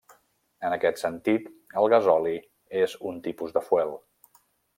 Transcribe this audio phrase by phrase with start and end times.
[0.69, 1.45] En aquest sentit,
[1.81, 2.33] el gasoli
[2.81, 3.95] és un tipus de fuel.